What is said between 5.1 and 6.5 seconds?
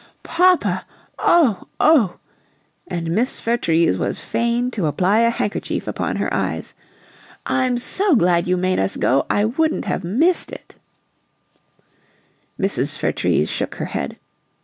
a handkerchief upon her